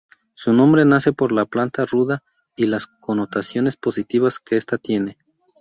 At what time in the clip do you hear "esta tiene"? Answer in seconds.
4.57-5.19